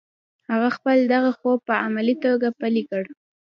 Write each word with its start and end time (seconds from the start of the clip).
هغه 0.51 0.69
خپل 0.77 0.97
دغه 1.13 1.31
خوب 1.39 1.57
په 1.67 1.73
عملي 1.85 2.15
توګه 2.25 2.47
پلی 2.59 2.83
کړ 2.89 3.03